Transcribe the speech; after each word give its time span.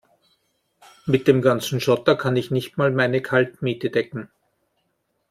Mit 1.05 1.27
dem 1.27 1.43
ganzen 1.43 1.79
Schotter 1.79 2.15
kann 2.15 2.35
ich 2.35 2.49
nicht 2.49 2.75
mal 2.75 2.89
meine 2.89 3.21
Kaltmiete 3.21 3.91
decken. 3.91 4.31